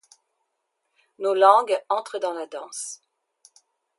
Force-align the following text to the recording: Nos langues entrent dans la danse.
Nos 1.19 1.35
langues 1.35 1.77
entrent 1.87 2.17
dans 2.17 2.33
la 2.33 2.47
danse. 2.47 3.03